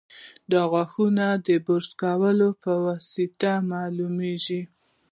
[0.51, 4.61] د غاښونو د برس کولو په واسطه معلومېږي.